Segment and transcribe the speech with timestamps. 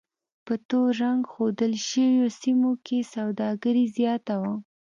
[0.45, 4.53] په تور رنګ ښودل شویو سیمو کې سوداګري زیاته وه.